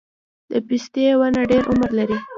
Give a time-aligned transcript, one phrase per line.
[0.51, 2.17] د پستې ونه ډیر عمر لري؟